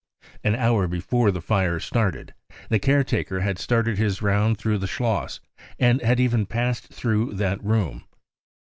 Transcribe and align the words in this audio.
"An 0.43 0.55
hour 0.55 0.87
before 0.87 1.29
the 1.29 1.43
fire 1.43 1.79
started 1.79 2.33
the 2.69 2.79
caretaker 2.79 3.41
had 3.41 3.59
started 3.59 3.99
his 3.99 4.19
round 4.19 4.57
through 4.57 4.79
the 4.79 4.87
Schloss 4.87 5.39
and 5.77 6.01
had 6.01 6.19
even 6.19 6.47
passed 6.47 6.87
through 6.91 7.35
that 7.35 7.63
room. 7.63 8.05